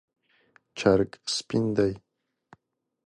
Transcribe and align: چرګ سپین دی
چرګ 0.77 1.11
سپین 1.35 1.65
دی 1.75 1.93